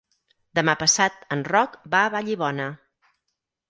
Demà 0.59 0.75
passat 0.85 1.21
en 1.37 1.45
Roc 1.51 1.79
va 1.97 2.03
a 2.07 2.11
Vallibona. 2.19 2.71